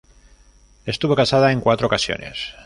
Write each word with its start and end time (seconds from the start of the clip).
Estuvo 0.87 1.15
casada 1.15 1.51
en 1.51 1.61
cuatro 1.61 1.85
ocasiones. 1.85 2.55